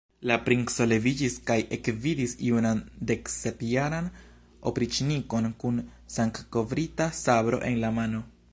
[0.29, 4.09] La princo leviĝis kaj ekvidis junan deksepjaran
[4.71, 5.77] opriĉnikon kun
[6.17, 8.25] sangkovrita sabro en la mano.